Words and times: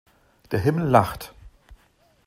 Der 0.51 0.57
Himmel 0.57 0.87
lacht! 0.89 1.35